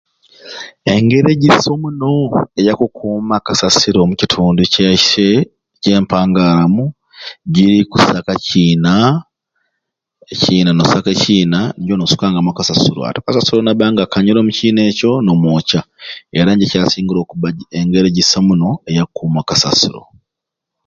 Engeri 0.93 1.27
egyisai 1.33 1.75
muno 1.83 2.13
eyakukuuma 2.59 3.35
o 3.39 3.43
kasasiro 3.45 3.97
omukitundu 4.01 4.61
kyaiswe 4.73 5.29
kyempangaaramu 5.81 6.83
giri 7.53 7.77
kusaka 7.91 8.33
kiina 8.45 8.93
ekiina 10.33 10.69
n'osaka 10.73 11.09
ekiina 11.15 11.59
nijo 11.77 11.95
n'osukangamu 11.97 12.49
okasasiro 12.51 12.99
ati 13.03 13.19
o 13.19 13.25
kasasiro 13.25 13.59
nabba 13.63 13.85
nga 13.91 14.03
akanyire 14.05 14.37
omu 14.39 14.51
kiina 14.57 14.81
ekyo 14.91 15.11
n'omwokya 15.23 15.81
era 16.39 16.51
nijjo 16.53 16.65
ekyasingire 16.77 17.21
engeri 17.79 18.07
egisai 18.09 18.39
omuno 18.41 18.69
eya 18.89 19.03
kukuuma 19.07 19.39
o 19.43 19.47
kasasiro. 19.49 20.01